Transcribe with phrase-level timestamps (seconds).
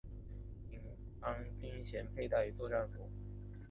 [0.71, 0.81] 领
[1.29, 3.07] 章军衔佩戴于作训服。